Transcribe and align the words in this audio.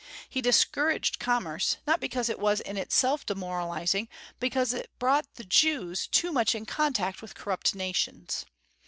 He 0.27 0.41
discouraged 0.41 1.19
commerce, 1.19 1.77
not 1.85 1.99
because 1.99 2.27
it 2.27 2.39
was 2.39 2.59
in 2.59 2.75
itself 2.75 3.23
demoralizing, 3.23 4.07
but 4.31 4.39
because 4.39 4.73
it 4.73 4.89
brought 4.97 5.31
the 5.35 5.43
Jews 5.43 6.07
too 6.07 6.31
much 6.31 6.55
in 6.55 6.65
contact 6.65 7.21
with 7.21 7.35
corrupt 7.35 7.75
nations. 7.75 8.47